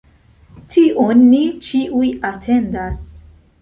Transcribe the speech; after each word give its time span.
Tion 0.77 1.23
ni 1.29 1.43
ĉiuj 1.69 2.11
atendas. 2.35 3.03